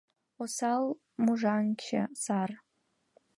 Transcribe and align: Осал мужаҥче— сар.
Осал 0.41 0.83
мужаҥче— 1.23 2.01
сар. 2.23 2.49